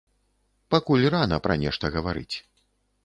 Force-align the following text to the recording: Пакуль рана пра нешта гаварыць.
Пакуль 0.75 1.05
рана 1.15 1.39
пра 1.49 1.59
нешта 1.67 1.85
гаварыць. 1.97 2.35